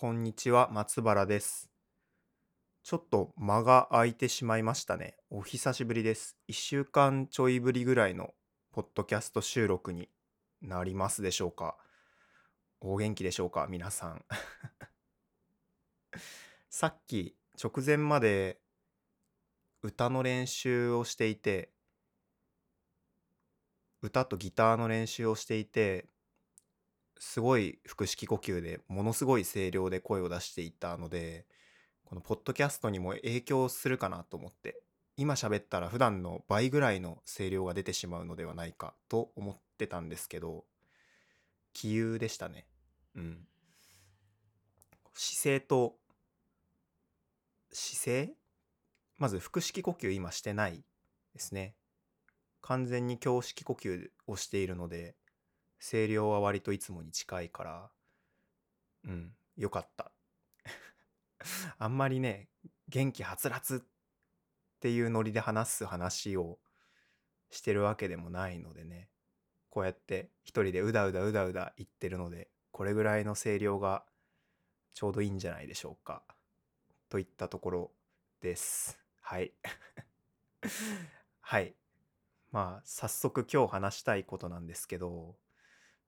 [0.00, 1.68] こんにちは、松原です。
[2.84, 5.16] ちょっと間が空いてしまいましたね。
[5.28, 6.36] お久しぶりです。
[6.48, 8.32] 1週間ちょいぶりぐらいの
[8.70, 10.08] ポッドキャスト収録に
[10.62, 11.76] なりますでしょうか。
[12.80, 14.24] お元気でしょうか、皆さん。
[16.70, 18.60] さっき直前まで
[19.82, 21.72] 歌の練習をしていて、
[24.00, 26.08] 歌とギターの練習をしていて、
[27.18, 31.46] すごい腹式呼吸でものすごい声量で声を出していたので
[32.04, 34.80] このポッドキャストにも影響するかなと思って
[35.16, 40.64] 今喋ったら普段の倍ぐらいの声量が出てしまうのではないかと思ってたんですけど
[41.72, 42.66] 気憂でしたね。
[43.14, 43.46] うん。
[45.14, 45.96] 姿勢と
[47.72, 48.34] 姿勢？
[49.16, 50.84] まず腹式呼吸今してない
[51.34, 51.74] ですね。
[52.62, 55.14] 完全に胸式呼吸をしているので
[55.78, 57.90] 声量は割といつもに近いから
[59.04, 60.12] うんよかった。
[61.78, 62.48] あんまりね
[62.88, 63.80] 元気はつらつっ
[64.80, 66.58] ていうノリで話す話を
[67.50, 69.08] してるわけでもないのでね
[69.70, 74.04] こうやって一人でうだうだうだうだ言ってるのでこれぐらいの声量が
[74.94, 76.22] ちょうどいいんじゃないでしょうか。
[77.08, 77.92] といったところ
[78.40, 78.98] です。
[79.20, 79.52] はい。
[81.40, 81.74] はい。
[82.50, 85.36] まあ早速今日話したいことなんですけど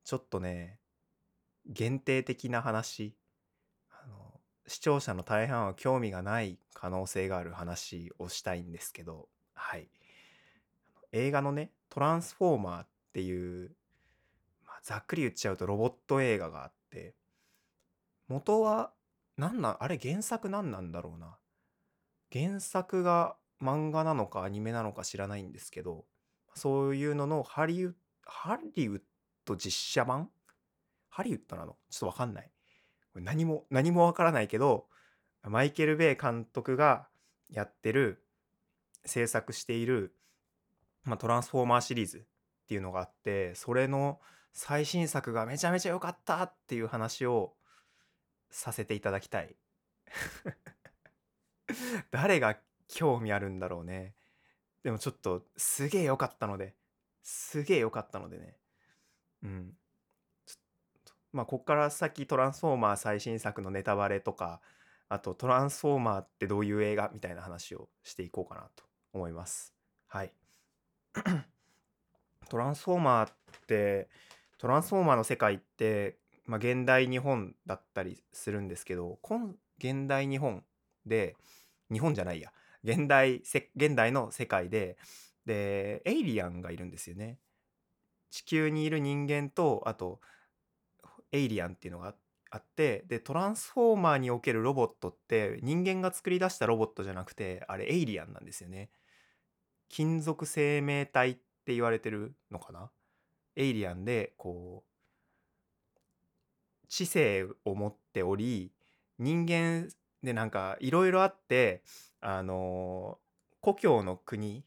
[0.05, 0.81] ちょっとね
[1.67, 3.17] 限定的な話。
[3.91, 9.29] あの視聴者の大半は興味がない可能性がある話をしたいんですけど。
[9.55, 9.89] はい。
[11.13, 13.77] 映画のね「トランスフォーマー」っていう、
[14.65, 17.15] まあ、ざっくり言っちゃうとロボット映画があって。
[18.29, 18.93] 元は
[19.37, 21.39] 何なんあれ原作何なんだろうな。
[22.33, 26.07] 原作が漫画なのかアニメなのか知らないんですけど。
[26.55, 29.03] そういうののハリウハリウッ
[29.45, 30.31] ド実写版？
[31.09, 31.77] ハリウッドなの？
[31.91, 32.51] ちょっとわかんない。
[33.13, 34.87] これ何も、何もわからないけど、
[35.43, 37.09] マイケル・ベイ監督が
[37.49, 38.25] やってる、
[39.05, 40.15] 制作している、
[41.05, 44.21] まあ、トランスフォーマーシリーズっていうのがあって、それの
[44.53, 47.55] 最新作がめちゃめちゃ良かったっていう話を
[48.51, 49.57] させていただきたい。
[52.11, 54.15] 誰が興味あるんだろうね。
[54.83, 56.75] でもちょっとすげえ良かったので、
[57.23, 58.57] すげえ良かったのでね。
[59.43, 59.73] うん。
[60.47, 64.61] ちょっとまあ、こっから先トランスフォーマー最新作のネタバレとか、
[65.09, 69.75] あとトランスフォーマーってどういう映画みたいな話をしていこうかなと思います。
[70.07, 70.33] はい。
[72.49, 73.33] トランスフォーマーっ
[73.67, 74.09] て、
[74.59, 80.65] トランスフォーマーの世界って、まあ、現代日本だったりするんですけど、今現代日本
[81.07, 81.37] で、
[81.93, 82.53] 日本じゃないや、
[82.83, 83.43] 現代
[83.77, 84.97] 現代の世界で
[85.45, 87.39] でエイリアンがいるんですよね
[88.31, 90.21] 地球にいる人間とあと
[91.33, 92.15] エイリアンっていうのが
[92.51, 98.91] あってでトランスフォーマーにおけるロボットって人間が作り出したロボットじゃなくてあれエイリアンなんですよね。
[99.89, 102.91] 金属生命体って言われてるのかな？
[103.57, 104.91] エイリアンでこう
[106.89, 108.73] 知性を持っており
[109.19, 109.89] 人間
[110.23, 111.83] でなんかいろいろあって
[112.21, 113.19] あの
[113.61, 114.65] 故郷の国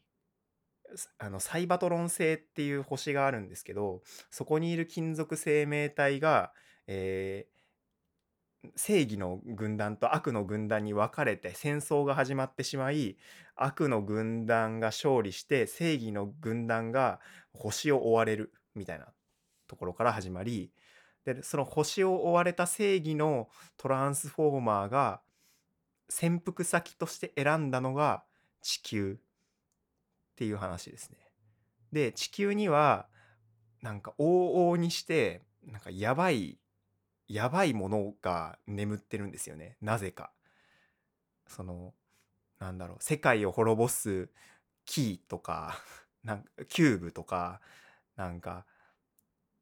[1.18, 6.52] あのサイバトロン星っていう星があるんですけどそこにいる金属生命体が、
[6.86, 7.54] えー
[8.76, 13.16] 正義の軍団と悪の軍団に分かれて戦争が始まってしまい
[13.56, 17.20] 悪の軍団が勝利して正義の軍団が
[17.52, 19.06] 星を追われるみたいな
[19.68, 20.72] ところから始まり
[21.24, 25.20] でその星を追われた正義のトランスフォーマーが
[26.08, 28.24] 潜伏先として選んだのが
[28.60, 29.18] 地球。
[30.34, 31.18] っていう話ですね。
[31.92, 33.06] で地球には
[33.82, 36.58] なんか往々にしてなんかやばい
[37.28, 40.32] やばいものが眠ってるんですよねなぜか。
[41.46, 41.94] その
[42.58, 44.28] なんだろう世界を滅ぼす
[44.84, 45.78] キーとか
[46.24, 47.60] なんかキューブとか
[48.16, 48.66] なんか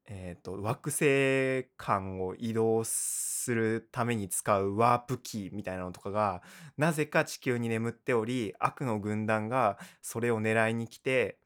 [0.05, 6.41] えー、と惑星間を移動するために使うワープキーみたいなのとかが
[6.77, 11.37] なぜか地球に眠っており悪の軍団がそれを狙いに来て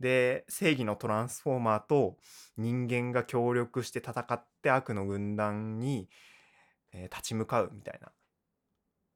[0.00, 2.16] で正義のトランスフォーマーと
[2.56, 6.08] 人間が協力して戦って悪の軍団に、
[6.92, 8.10] えー立ち向かうみたいな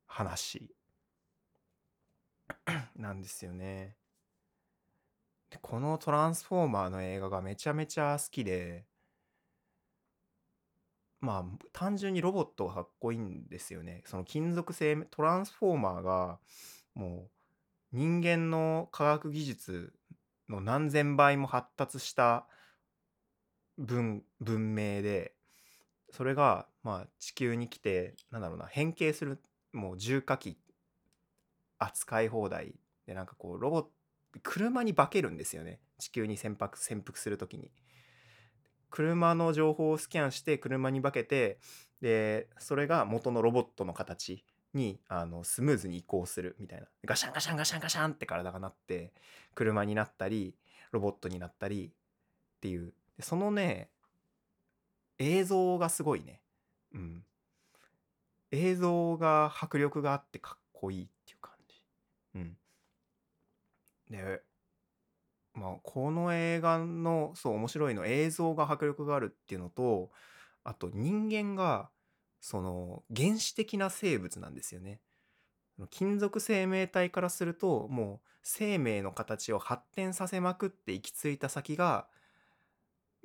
[0.07, 0.71] 話
[2.97, 3.97] なんですよね。
[5.63, 8.85] このトランスフォーマーの映画がめちゃめちゃ好きで
[11.21, 14.03] まあ単純にロボットがかっこいいんですよね。
[14.05, 16.39] その金属製トランスフォーマーが
[16.95, 17.29] も
[17.93, 19.95] う人間の科学技術
[20.49, 22.47] の何千倍も発達した
[23.79, 25.35] 文文明で
[26.11, 29.43] それがまあ地球に来てなんだろうな変形する
[29.73, 30.59] もう重火器
[31.79, 32.75] 扱い放題
[33.07, 33.91] でなんかこうロボット
[34.43, 35.81] 車に化けるんですよね。
[35.99, 37.71] 地球に潜伏潜伏する時に。
[38.91, 41.59] 車の情報をスキャンして車に化けて
[42.01, 46.87] でそれが元のロボットの形にあのスムーズに移行するみたいな。
[47.05, 49.13] ガシャンガシャンガシャンガシャンって体がなって
[49.55, 50.55] 車になったり
[50.93, 51.93] ロボットになったり
[52.57, 52.95] っていう。
[53.21, 53.91] そのね
[55.19, 56.41] 映像がすごいね。
[56.93, 57.25] うん。
[58.51, 61.85] 映像が迫力があってかっこいいっていう感じ。
[62.37, 62.57] うん。
[64.11, 64.43] で
[65.55, 70.11] まあこの映画のそう面白いの映像が迫力があるっていうのと
[70.65, 71.91] あと人間が
[72.41, 75.01] その原始的な生物なんですよね。
[75.91, 82.07] 金属生命体からするともう生命の形を発展させまくって行き着いた先が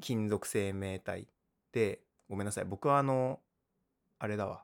[0.01, 1.27] 金属生命体
[1.73, 3.39] でごめんなさい僕はあの
[4.17, 4.63] あれだわ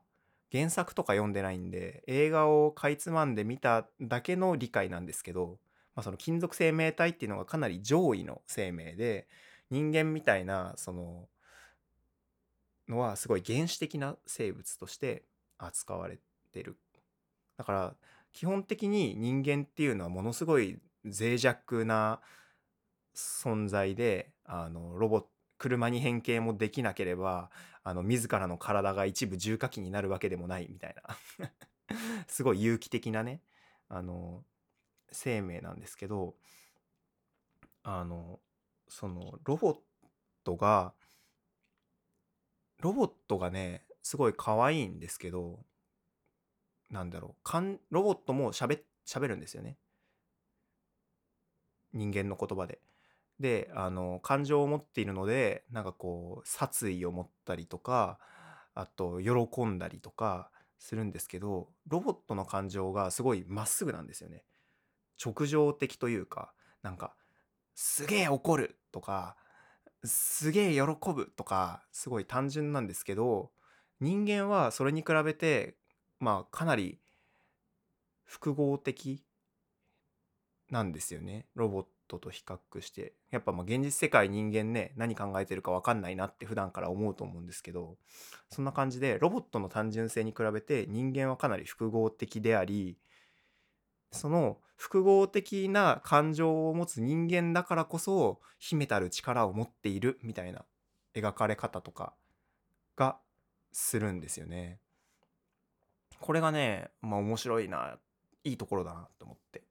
[0.51, 5.57] 原作とか読んでないんで映画をかいつまんで見ただけの理解なんですけど、
[5.95, 9.27] まあ、その金属生命体っていうのがかなり上位の生命で
[9.69, 11.27] 人間みたいなその
[12.87, 15.23] のはすごい原始的な生物として
[15.57, 16.19] 扱われ
[16.51, 16.77] てる。
[17.57, 17.95] だから
[18.33, 22.19] 基本的に人間っていうのはものすごい脆弱な
[23.15, 25.27] 存在であのロボット
[25.57, 27.49] 車に変形もできなければ
[27.83, 31.49] あの自らの体が一部重火器になるわけでもないみたいな。
[32.27, 33.41] すごい有機的なね
[33.87, 34.43] あの
[35.11, 36.35] 生命なんですけど
[37.83, 38.39] あの
[38.87, 39.75] そのロボッ
[40.43, 40.93] トが
[42.81, 45.59] ロボットがねすごい可愛いんですけど
[46.89, 48.77] なんだろうかんロボットもしゃべ
[49.27, 49.77] るんですよね
[51.93, 52.79] 人間の言葉で。
[53.39, 58.17] であの感情を持っているのでなんかこう殺意を持ったりとか
[58.73, 60.49] あと喜んだりとか
[60.79, 64.43] するんですけどロボットの感情がすごいまっすぐなんですよね。
[65.23, 67.15] 直情的というかなんか
[67.73, 69.35] すげえ怒るとか
[70.03, 70.81] すげえ喜
[71.13, 73.51] ぶとかすごい単純なんですけど
[73.99, 75.75] 人間はそれに比べて
[76.19, 76.99] まあかなり
[78.23, 79.23] 複合的
[80.69, 81.45] なんですよね。
[81.55, 83.13] ロボットと比較して。
[83.31, 87.97] やっぱまあ現実世界人間ね何考えてるか分かんないなって普段から思うと思うんですけど
[88.49, 92.97] そんな感じでロボットの単純性に比べて人間はかなり複合的であり
[94.15, 100.65] その複合的な感情を持つ人間だからこそ秘めたる力を持っているみたいな
[101.13, 102.13] 描かれ方とか
[102.95, 103.17] が
[103.71, 104.79] するんですよね。
[106.19, 107.97] これがね、まあ面白いな、
[108.43, 109.63] いいところだなと思って。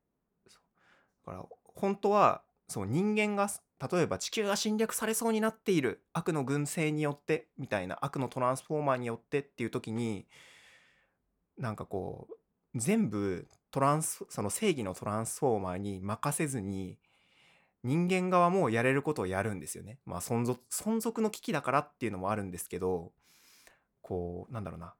[1.27, 3.49] だから本当はそう人間が
[3.93, 10.27] 例えば地球が侵略されそうになっている悪の軍勢によってみたいな悪のトランスフォーマーによってっていう時に
[11.59, 16.97] なんかこう全部トランスその正義のトランスフォーマーに任せずに
[17.83, 19.99] 人間側もやれることをやるんですよね。
[20.07, 23.11] まあ存続存続の危機だからっていうのもあるんですけど
[24.01, 24.95] こうなんだろうな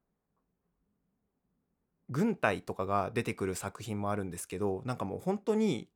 [2.11, 5.89] 軍隊とかが出てくる作品もあるんですけどなんかもう本当に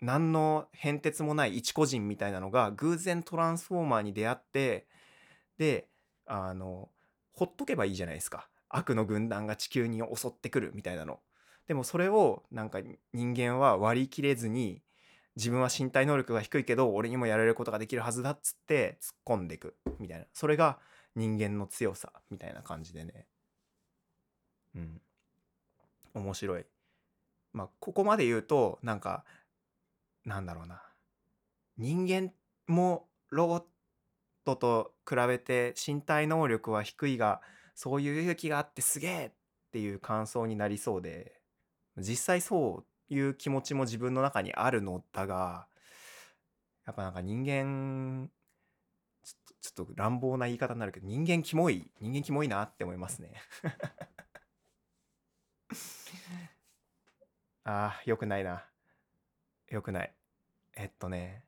[0.00, 4.86] 何の変哲もない一個人みたいなのが偶然トランスフォーマーに出会って
[5.58, 5.88] で
[6.24, 6.88] あの
[7.32, 11.18] ほっとけばいいじゃないですか悪の軍団が地球に襲ってくるみたいなの。
[11.70, 12.80] でもそれをなんか
[13.12, 14.82] 人間は割り切れずに
[15.36, 20.24] 自分は身体能力が低いけど俺にもやれることができるはずだっつって突っ込んでいくみたいな。
[20.32, 20.80] それが
[21.14, 23.28] 人間の強さみたいな感じでね。
[24.74, 25.00] うん。
[26.12, 26.64] 面白い。
[27.52, 29.24] まあここまで言うとなんか
[30.24, 30.82] なんだろうな。
[31.78, 32.32] 人間
[32.66, 33.62] もロボッ
[34.44, 37.40] トと比べて身体能力は低いが
[37.76, 39.30] そういう勇気があってすげえっ
[39.70, 41.39] ていう感想になりそうで。
[42.00, 45.66] 実際そういう気持ちも自分の中にあるのだが
[46.86, 48.30] やっぱなんか人間
[49.22, 53.34] ちょっとちょっと乱暴な言い方になるけど人間キモい人間キモいなって思いますね。
[57.64, 58.66] あーよくないな。
[59.68, 60.14] よくない。
[60.74, 61.44] えっとね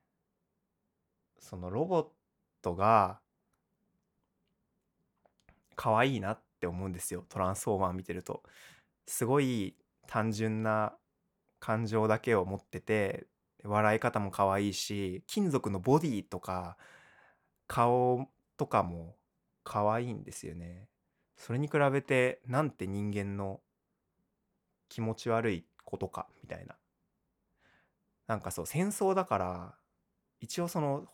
[1.39, 2.09] そのロボッ
[2.61, 3.21] トが
[5.75, 7.25] 可愛いなって思うんですよ。
[7.29, 8.43] トランスフォーマー見てると。
[9.07, 9.75] すごい
[10.07, 10.95] 単純な
[11.61, 13.27] 感情だけを持ってて
[13.65, 16.77] 笑い方も可愛いし金属のボディとか
[17.69, 19.17] 顔とかも
[19.65, 20.89] 可愛いんですよね。
[21.37, 23.61] それに比べてなんて人間の
[24.89, 26.77] 気持ち悪いことかみたいな。
[28.27, 29.75] なんかそう戦争だから
[30.41, 31.07] 一応その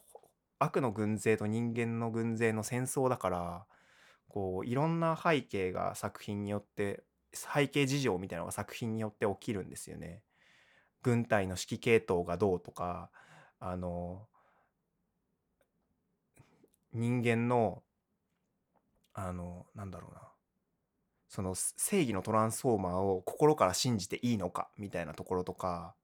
[0.58, 3.66] 悪の軍勢と人間の軍勢の戦争だから
[4.28, 10.22] こういろんな背景が作品によって背景事情みたいなのが作品によって起きるんですよね。
[11.02, 13.10] 軍隊の指揮系統がどうとか
[13.60, 14.26] あの
[16.92, 17.82] 人間の
[19.14, 20.20] あのなんだろうな
[21.28, 25.94] その正義のトランスフォーマーを心から信じていいのかみたいなところとか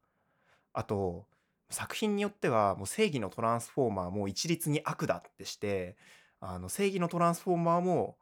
[0.73, 1.26] あと
[1.71, 5.97] 作品によってはもう正義のトランスフォーマーも一律に悪だってして
[6.40, 8.16] あの正義のトランスフォーマーも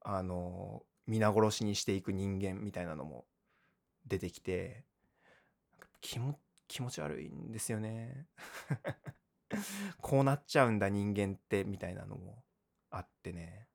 [0.00, 3.26] あの皆殺しにしていく人間みたいなのも
[4.06, 4.84] 出てきて
[6.00, 8.26] 気も気持ち悪いんですよね。
[10.00, 12.42] こうなっちゃうんだ人間ってみたいなのも
[12.90, 13.68] あってね。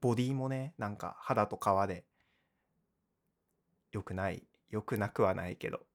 [0.00, 2.06] ボディもねなんか肌と皮で
[3.92, 5.86] 良くない良くなくはないけど。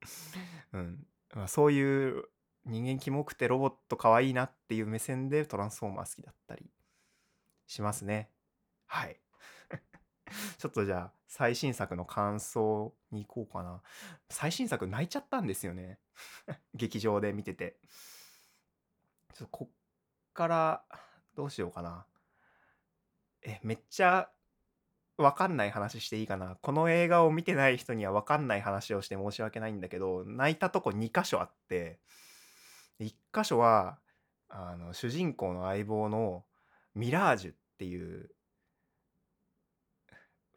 [0.72, 1.06] うん。
[1.34, 2.28] まあ、そういう
[2.64, 6.70] 人間キモくてロボット可愛いなっていう目線でトランスフォーマー好きだったり
[7.66, 8.30] しますね。
[8.86, 9.18] はい。
[10.58, 13.82] ちょっとじゃあ最新作の感想に行こうかな。
[14.30, 15.98] 最新作泣いちゃったんですよね。
[16.74, 17.78] 劇場で見てて。
[19.34, 20.84] ちょっとこっから
[21.34, 22.06] どうしようかな。
[23.42, 24.30] えめっちゃ
[25.16, 26.56] わかんない話していいかな。
[26.56, 31.98] この映画を見てない人にはわかんない話をして申し訳ないんだけど泣いたとこ2箇所あって。
[33.00, 33.98] 1箇所は
[34.48, 36.44] あの主人公の相棒の
[36.94, 38.30] ミラージュっていう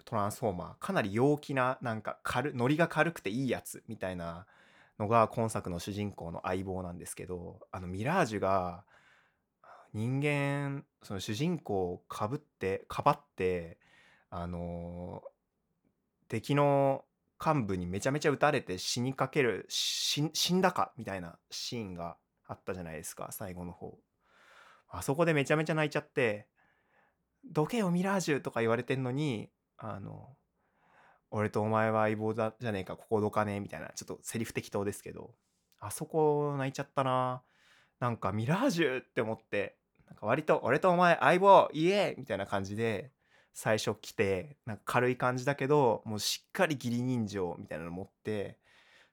[0.04, 4.46] トランスフォーマーかなり陽気ななんか軽ノリが軽くていいやつみたいな
[5.00, 8.84] のが今作の主人公の相棒なんですけどあのミラージュが
[9.94, 13.78] 人間その主人公をかぶってかばって
[14.30, 15.24] あの
[16.28, 17.04] 敵の
[17.44, 20.22] 幹部にめちゃめちゃ撃たれて死にかける死
[20.54, 23.98] んだかみたいなシーンがあったじゃないですか最後の方。
[24.90, 26.48] あそこでめちゃめちゃ泣いちゃって
[27.44, 30.38] 「どけよミラージュ」とか言われてんのにあの
[31.32, 35.34] 俺とお前は相棒だじゃねえかここどかねえみたいなちょっとセリフ適当ですけど
[35.80, 37.44] あそこ泣いちゃったな。
[38.00, 43.12] なんかミラージュって思ってなんか割と俺とお前相棒イエーみたいな感じで
[43.54, 48.60] 最初来てなんか軽い感じだけどもうしっかり義理人情みたいなの持って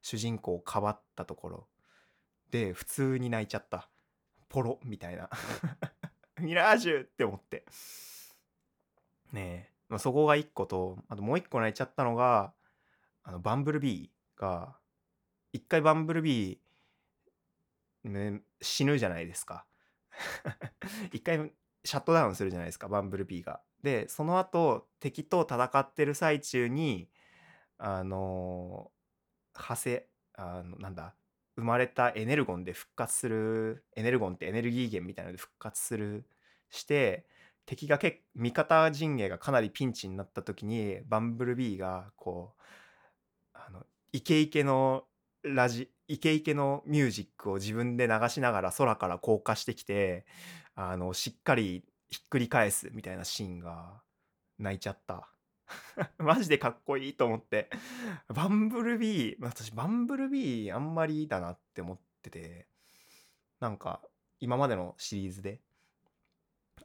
[0.02, 1.68] 主人公をかばったところ。
[2.52, 3.88] で普通に泣いちゃった。
[4.50, 5.30] ポロみたいな。
[6.38, 7.64] ミラージュって思って。
[9.32, 12.52] ねえ、まあ、そこが一個とあともう一個泣いちゃったのが
[13.22, 14.76] あのバンブルビーが
[15.54, 19.64] 一回バンブルビー、ね、死ぬじゃないですか。
[21.10, 21.50] 一回
[21.84, 23.62] シャットダウンするじゃないですかバンブルビーが。
[23.82, 27.08] でその後敵と戦ってる最中に
[27.78, 28.92] あの
[29.54, 31.16] 派生あのなんだ
[31.56, 36.26] 生まれたエネルゴンで復活するエネルゴンってエネルギー源みたいなので復活する
[36.70, 37.26] して
[37.66, 42.62] 敵がけ味方陣営がかなりピンチになった時にバンブルビーがこう
[43.54, 45.04] あのイケイケの
[45.42, 50.26] ラジイケイケのミュージックを自分で流しながら空から降下してきて
[50.74, 54.02] あのしっかりひっくり返すみたいなシーンが
[54.58, 55.31] 泣いちゃった。
[56.18, 57.70] マジでかっこいいと思って。
[58.28, 62.66] バンブルビー私バンブルビーあんまりだなって思ってて
[63.60, 64.00] なんか
[64.40, 65.60] 今までのシリーズで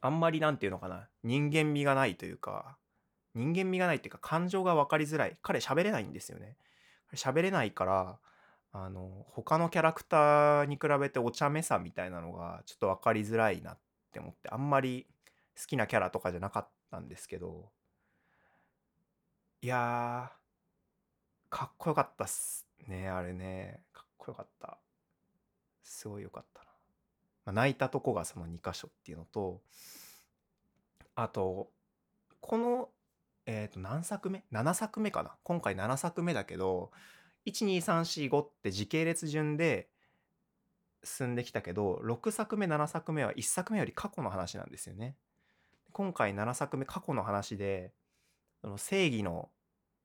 [0.00, 2.76] あんまりなんていうのかな人間味がないというか
[3.34, 5.38] 人間味がないっていうか感情が分かりづらい。
[5.42, 6.56] 彼喋れないんですよね。
[7.14, 8.18] 喋れないから
[8.72, 13.78] あの他のキャラクターに比べてお茶目さみたいなのがちょっと分かりづらいなっ
[14.12, 15.06] て思ってあんまり
[15.58, 17.70] 好きなキャラとかじゃなかったんですけど
[19.60, 24.78] いやーかっこよかったっすねあれねかっこよかった
[25.82, 26.66] すごいよかったな、
[27.46, 29.60] まあ、泣いたとこがその2箇所っていうのと
[31.16, 31.70] あと
[32.40, 32.88] この
[33.46, 36.92] えっ、ー、と何作目 ?7 作目かな今回7作目だけど
[37.46, 39.88] 12345って時系列順で
[41.02, 45.16] 進んできたけど6作目7作目は1作目より過去の話なんですよね。
[45.90, 47.92] 今回7作目過去の話で
[48.60, 49.50] その正義の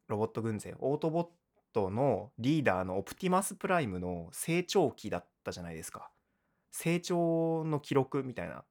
[0.08, 1.28] ロボット軍勢オートボッ
[1.74, 6.12] トのリーダーのオプティマスプライムの成長期だったじゃないですか。
[6.72, 8.64] 成長の記録みたいな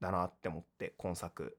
[0.00, 1.58] だなって思って今作。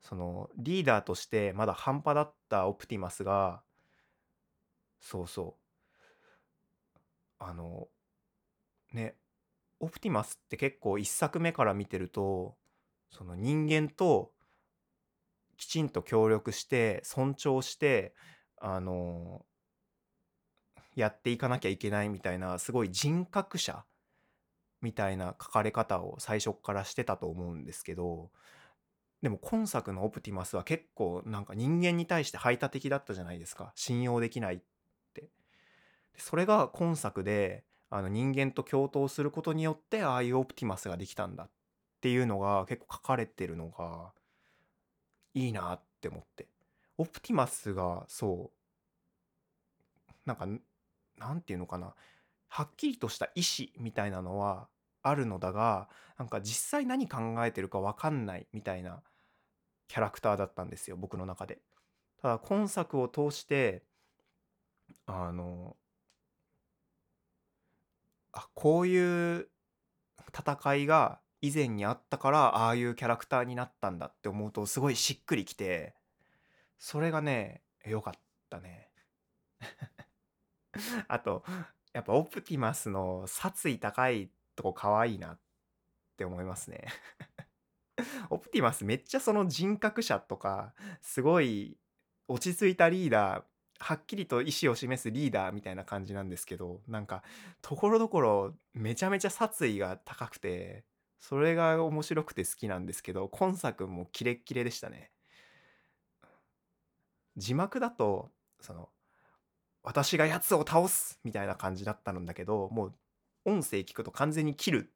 [0.00, 3.62] そのリーダーとしてまだ半端だったオプティマスが
[5.00, 5.60] そうそう。
[7.38, 7.88] あの
[8.92, 9.16] ね
[9.78, 12.56] オプティマスって結構1作目から見てると
[13.10, 14.32] その人間と
[15.60, 18.14] きちんと協力して尊重して
[18.56, 19.44] あの
[20.96, 23.84] やっていかなきゃいけないみたいなすごい人格者
[24.80, 28.30] みたいな書かれ方を最初からしてたと思うんですけど
[29.20, 33.70] でも今作のオプティマスは結構なんか人間に対して排他的だったじゃないですか。
[33.74, 34.60] 信用できないっ
[35.12, 35.28] て。
[36.16, 41.50] それが今作であの人間と共闘することによってああいうオプティマスができたんだっ
[42.00, 44.12] ていうのが結構書かれてるのが
[45.34, 46.48] いいなって思って
[46.98, 50.46] オプティマスがそうなんか
[51.18, 51.94] なんていうのかな
[52.48, 54.68] はっきりとした意思みたいなのは
[55.02, 59.02] あるのだがなんか実際何考えてるか分かんないみたいな
[59.88, 61.58] キャラクターだったんですよ僕の中で。
[62.20, 63.82] ただ今作を通して
[65.06, 65.76] あの
[68.32, 69.48] あこういう
[70.36, 75.94] 戦いが以前にあったからああいうキャラクターになったんだって思うとすごいしっくりきて
[76.78, 78.14] それがね良かっ
[78.48, 78.88] たね。
[81.08, 81.44] あと
[81.92, 85.40] やっぱオプティマスの殺意高いとこ可愛いなっ
[86.16, 86.86] て思いますね。
[88.30, 91.76] オプティマスめっちゃその人格者とかすごい
[92.28, 93.44] 落ち着いたリーダー
[93.80, 97.22] はっきりと意思を示すリーダーみたいな感じなんですけどなんか
[97.62, 100.84] ところどころめちゃめちゃ殺意が高くて
[101.20, 105.12] それが面白くて好きなんですけど今作もキレッキレでしたね。
[107.36, 108.88] 字幕だとその
[109.82, 112.94] 私が奴を倒すみたいな感じだったんだけどもう
[113.44, 114.92] 音声聞くと完全に切る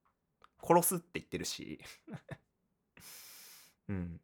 [0.63, 1.81] 殺すって言ってるし。
[3.89, 4.21] うん。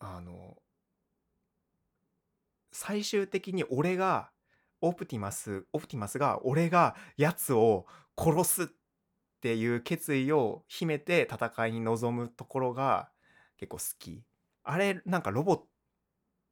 [0.00, 0.56] あの
[2.72, 4.30] 最終的に俺が
[4.80, 8.70] オプティマスオプティマスが俺がやつを殺す
[9.38, 13.08] っていう決意を秘めて戦いに臨むところが
[13.56, 14.24] 結構好き。
[14.64, 15.60] あれなんかロボッ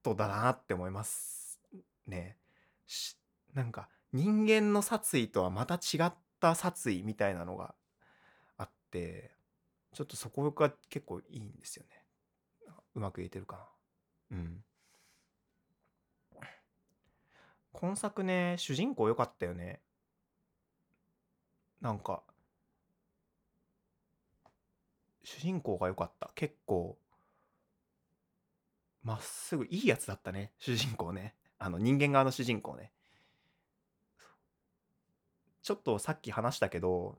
[0.04, 1.60] トだなって思います
[2.06, 2.36] ね。
[3.54, 7.74] なんか人間の殺意とはまた違った殺意みたいなのが
[8.56, 9.32] あって
[9.92, 12.04] ちょっとそこが結構いいんですよね。
[12.94, 13.68] うまく言えてるか
[14.30, 14.36] な。
[14.38, 14.64] うん。
[17.72, 19.80] 今作ね主人公良かったよね。
[21.80, 22.22] なんか
[25.26, 26.30] 主人公が良かった。
[26.36, 26.97] 結構
[29.02, 30.52] まっすぐいいやつだったね。
[30.56, 31.34] 主人公ね。
[31.58, 32.93] あの人間側の主人公ね。
[35.62, 37.19] ちょっとさっき話したけど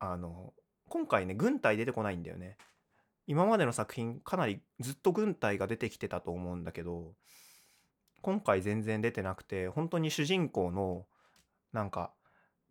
[0.00, 0.52] あの
[0.88, 2.58] 今回ね軍隊出てこないんだよね。
[3.28, 7.14] 今までの作品かなりずっと軍隊が出てきてたと思うんだけど
[8.20, 11.06] 今回全然出てなくて本当に主人公の
[11.72, 12.12] なんか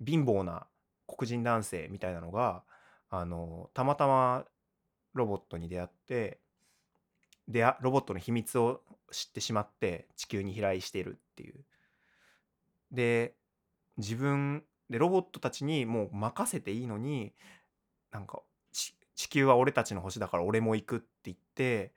[0.05, 0.67] 貧乏な
[1.07, 2.63] 黒人男性みたいなのが
[3.09, 4.45] あのたまたま
[5.13, 6.39] ロボットに出会って
[7.47, 11.55] でロボットの秘密を知ってしまって地球に飛来しているっていう。
[12.91, 13.35] で
[13.97, 17.33] 自分でロボットたちにもう任せていいのに
[18.11, 18.41] なんか
[19.15, 21.93] 地球は俺たちの星だから俺も行くって言って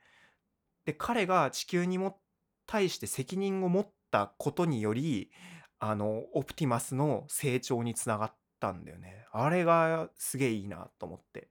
[0.85, 2.19] で彼が地球にも
[2.65, 5.31] 対して責任を持ったことにより
[5.79, 9.25] あのオプティマスの成長につながったんだよね。
[9.31, 11.49] あれがすげえいいなと思って。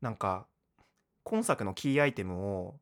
[0.00, 0.46] なんか
[1.22, 2.78] 今作のキーアイテムを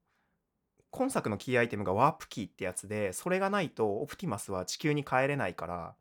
[0.91, 5.95] 今作のキーアイテムがワープキーってやつでそれがないとオプティマスは地球に帰れないから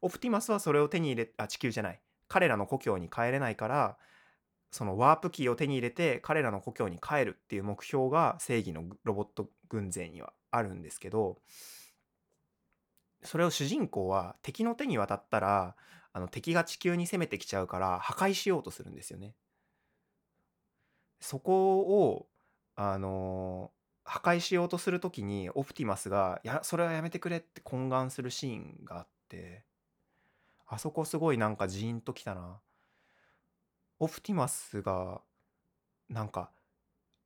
[0.00, 3.98] オプティマスはそれを手に入れあ地球じゃない彼らの故郷に帰れないから
[4.70, 11.38] そのワープキーを手に入れて彼らの故郷に帰るっていう目標が正義のロボット軍勢にはあるんですけど
[13.22, 15.74] それを主人公は敵の手に渡ったら
[16.12, 19.34] あの敵が地球に攻めてきちゃうから破壊しようとするんですよね。
[21.20, 22.28] そこを
[22.76, 23.72] あの
[24.04, 29.64] 破壊しようとする時にオプティマスが「やそれはやめてくれ」って懇願するシーンがあって
[30.66, 32.60] あそこすごいなんかジーンときたな。
[33.98, 35.22] オプティマスが
[36.08, 36.50] なんか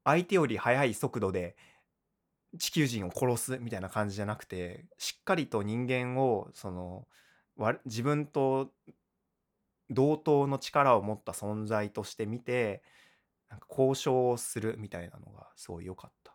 [0.04, 1.56] 相手より速い速度で
[2.58, 7.08] 地球人を殺すみたいな感じじゃなくてしっかりと人間をその
[7.84, 8.72] 自分と
[9.90, 12.82] 同等の力を持った存在として見て
[13.54, 16.34] なんか交渉をするみたいなのがすごい良かった。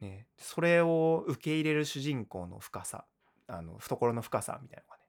[0.00, 3.06] ね、それを受け入れる主人公の深さ
[3.48, 5.02] あの懐の深さみたいなのがね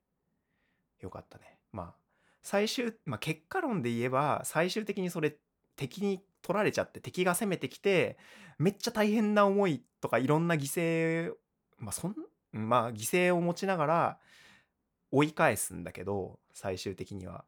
[1.01, 1.59] 良かったね。
[1.71, 1.95] まあ
[2.41, 5.35] 最終、まあ、結果論で言えば最終的にそれ
[5.75, 8.17] 敵に取られちゃって敵が攻めてきて
[8.57, 11.33] めっちゃ大変な思いとかいろんな犠牲
[11.77, 12.15] まあそん
[12.53, 14.19] まあ犠牲を持ちながら
[15.11, 17.45] 追い返すんだけど最終的には。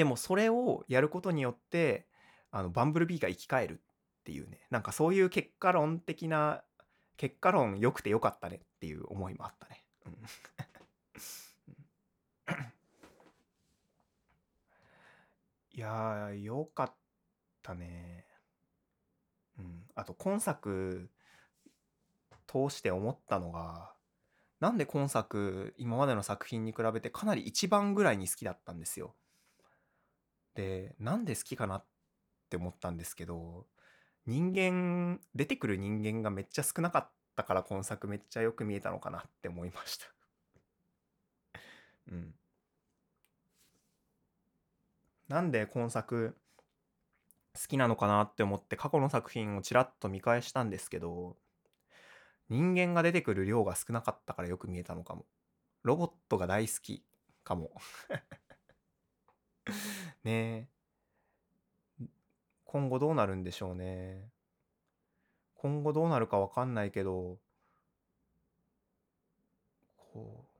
[0.00, 2.06] でもそれをやることによって
[2.50, 3.76] あのバンブルビーが生き返るっ
[4.24, 6.62] ていうねなんかそういう結果論的な
[7.18, 9.84] 結果論良くてよかったねっていう思いもあったね。
[10.06, 10.16] うん
[15.76, 16.92] いやー、よかっ
[17.62, 18.24] たね。
[19.58, 19.84] うん。
[19.94, 21.10] あと、今作
[22.46, 23.92] 通して思ったのが、
[24.60, 29.14] なんで今作、今までの作品に比べてかなり一番ぐらいに好きだったんですよ。
[30.54, 31.84] で、なんで好きかなっ
[32.50, 33.66] て思ったんですけど、
[34.26, 40.06] 人間、出てくる人間がめっちゃ少なかったから今作めっちゃよく見えたのかなって思いました。
[42.10, 42.34] うん。
[45.28, 46.36] なんで今作
[47.54, 51.36] 好きなのかなって思って過去の作品をちらっと見返したんですけど、
[52.48, 55.26] 人間が出てくる量が少なかったからよく見えたのかも。
[55.82, 57.04] ロボットが大好き
[57.44, 57.70] かも。
[60.24, 60.68] ね。
[62.64, 64.30] 今後どうなるんでしょうね。
[65.54, 67.38] 今後どうなるかわかんないけど、
[69.96, 70.50] こう、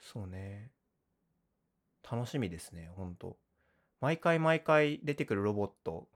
[0.00, 0.70] そうね。
[2.10, 3.36] 楽しみですね、ほんと。
[4.00, 6.08] 毎回毎回出てくるロボット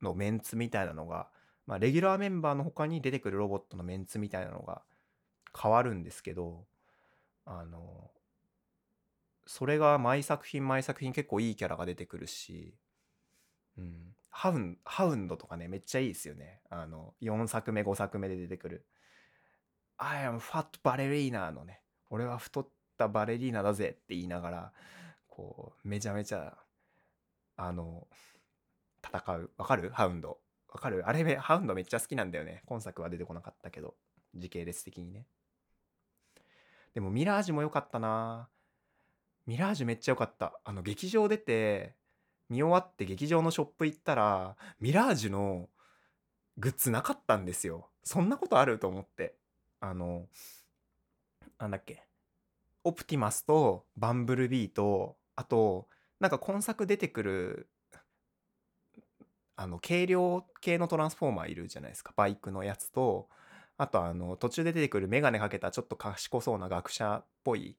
[0.00, 1.28] のメンツみたいなのが、
[1.66, 4.82] まあ、レギュラーメンバーの他に出てくるロボットのメンツみたいなのが
[5.60, 6.64] 変わるんですけど、
[7.44, 8.10] あの、
[9.48, 12.74] それが毎作品毎作品結構いいキャラが出てくるし、
[13.78, 14.14] うん。
[14.28, 16.60] ハウン、ハウンドとかね、めっちゃいいですよね。
[16.68, 18.84] あの、4作目、5作目で出てくる。
[19.96, 21.80] I am fat ballerina のね、
[22.10, 24.72] 俺は太ったバレリーナだぜって言いながら、
[25.28, 26.58] こう、めちゃめちゃ、
[27.56, 28.06] あの、
[29.02, 29.50] 戦う。
[29.56, 29.88] わかる？
[29.94, 30.40] ハウンド。
[30.68, 31.08] わかる？
[31.08, 32.60] あれ、ハウンドめっちゃ好きなんだよね。
[32.66, 33.94] 今作は出てこなかったけど、
[34.34, 35.24] 時系列的にね。
[36.92, 38.50] でもミラージュも良かったな
[39.48, 40.60] ミラージュめっちゃ良かった。
[40.62, 41.94] あの、劇場出て、
[42.50, 45.70] 見終わって劇場のショップ行ったら、ミラージュの
[46.58, 47.88] グッズなかったんですよ。
[48.04, 49.36] そんなことあると思って。
[49.80, 50.26] あの、
[51.58, 52.06] なんだっけ。
[52.84, 55.88] オプティマスとバンブルビーと、あと、
[56.20, 57.70] なんか今作出てくる、
[59.56, 62.12] あの、軽量系のトランスフォーマーいるじゃないですか。
[62.16, 63.30] バイクのやつと、
[63.78, 67.78] あとあの、途中で出てくるメガネかけたちょっと賢そうな学者っぽい、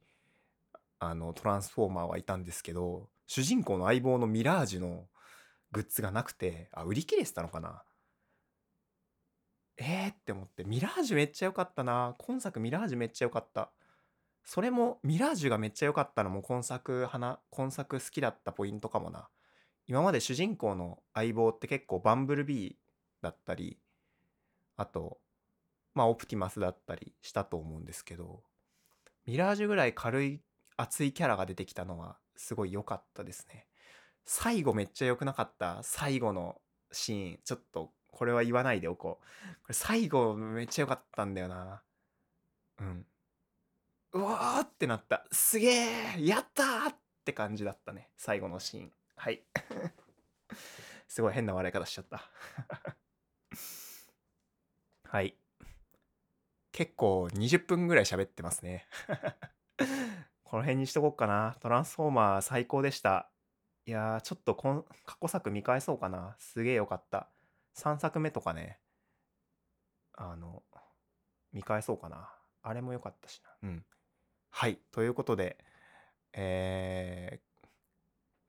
[0.99, 5.07] あの、トランスフォーマーはいたんですけど、主人公の相棒のミラージュの
[5.71, 7.83] グッズがなくて、あ、売り切れてたのかな？
[9.77, 12.15] えーって思って、ミラージュめっちゃ良かったな。
[12.17, 13.71] 今作ミラージュめっちゃ良かった。
[14.43, 19.29] それも、ミラージュがめっちゃ良かったのも今作、花、今作好きだったポイントかもな。
[19.87, 22.75] 今まで主人公の相棒って結構バンブルビー
[23.21, 23.79] だったり、
[24.75, 25.19] あと、
[25.93, 28.43] まあオプティマスだったりしたと思うんですけど、
[29.25, 30.41] ミラージュぐらい軽い
[30.81, 33.67] 熱いキャラが出てきたのはすごい良かったですね。
[34.25, 35.81] 最後めっちゃ良くなかった？
[35.83, 36.61] 最後の
[36.91, 37.39] シーン。
[37.43, 39.23] ちょっとこれは言わないでおこう。
[39.63, 41.81] これ最後めっちゃ良かったんだよな。
[42.79, 43.05] うん。
[44.13, 45.25] うわーってなった。
[45.31, 48.09] すげえやったーって感じだったね。
[48.17, 48.91] 最後のシーン。
[49.17, 49.43] はい。
[51.09, 52.31] すごい変な笑い方しちゃった。
[55.03, 55.35] はい。
[56.71, 58.87] 結構20分ぐらい喋ってますね。
[60.49, 61.55] この辺にしとこうかな。
[61.59, 63.29] トランスフォーマー最高でした。
[63.85, 66.35] いやー、ちょっとこん過去作見返そうかな。
[66.39, 67.29] すげえよかった。
[67.77, 68.79] 3作目とかね、
[70.17, 70.63] あの、
[71.53, 72.31] 見返そうかな。
[72.63, 73.69] あれも良かったしな。
[73.69, 73.85] うん。
[74.49, 74.79] はい。
[74.91, 75.63] ということで、
[76.33, 77.41] え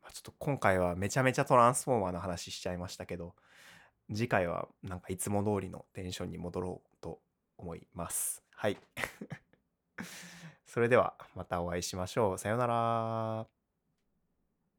[0.02, 3.34] ー、ちょっと今回はめちゃめちゃトランスフォーマーの話しちゃいましたけど、
[4.08, 7.20] 次回はなんかいつも通りのテンションに戻ろうと
[7.58, 8.42] 思います。
[8.54, 8.78] はい。
[10.70, 12.38] それではまたお会いしましょう。
[12.38, 13.59] さようなら。